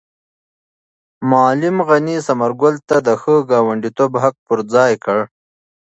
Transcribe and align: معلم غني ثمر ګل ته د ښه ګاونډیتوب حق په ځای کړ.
معلم 1.29 1.75
غني 1.87 2.17
ثمر 2.27 2.51
ګل 2.61 2.75
ته 2.89 2.97
د 3.07 3.09
ښه 3.21 3.35
ګاونډیتوب 3.51 4.11
حق 4.23 4.35
په 4.47 4.53
ځای 4.73 4.93
کړ. 5.03 5.19